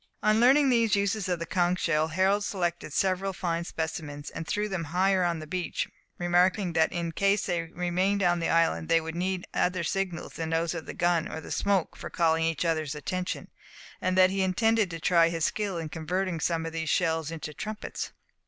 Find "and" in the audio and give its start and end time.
4.31-4.47, 14.01-14.17